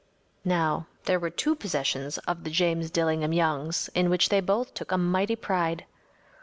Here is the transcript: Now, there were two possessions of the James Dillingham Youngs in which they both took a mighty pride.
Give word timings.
Now, 0.43 0.87
there 1.03 1.19
were 1.19 1.29
two 1.29 1.53
possessions 1.53 2.17
of 2.27 2.43
the 2.43 2.49
James 2.49 2.89
Dillingham 2.89 3.33
Youngs 3.33 3.87
in 3.93 4.09
which 4.09 4.29
they 4.29 4.39
both 4.41 4.73
took 4.73 4.91
a 4.91 4.97
mighty 4.97 5.35
pride. 5.35 5.85